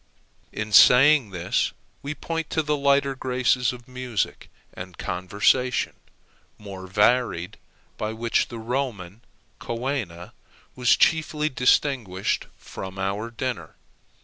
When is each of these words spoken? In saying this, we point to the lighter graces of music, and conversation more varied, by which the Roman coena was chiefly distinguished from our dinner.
In 0.51 0.71
saying 0.73 1.29
this, 1.29 1.73
we 2.01 2.15
point 2.15 2.49
to 2.49 2.63
the 2.63 2.75
lighter 2.75 3.13
graces 3.13 3.71
of 3.71 3.87
music, 3.87 4.49
and 4.73 4.97
conversation 4.97 5.93
more 6.57 6.87
varied, 6.87 7.57
by 7.99 8.11
which 8.11 8.47
the 8.47 8.57
Roman 8.57 9.21
coena 9.59 10.33
was 10.75 10.97
chiefly 10.97 11.49
distinguished 11.49 12.47
from 12.57 12.97
our 12.97 13.29
dinner. 13.29 13.75